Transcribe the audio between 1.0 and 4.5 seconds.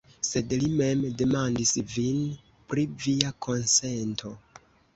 demandis vin pri via konsento.